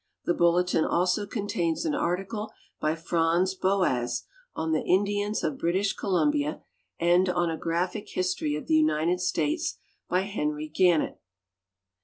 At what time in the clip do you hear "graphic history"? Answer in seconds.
7.57-8.55